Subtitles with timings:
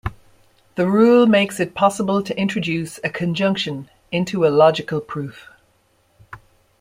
[0.77, 5.47] The rule makes it possible to introduce a conjunction into a logical proof.